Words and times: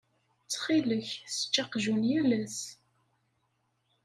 Ttxil-k 0.43 1.09
ssečč 1.27 1.55
aqjun 1.63 2.01
yal 2.09 2.31
ass. 2.41 2.59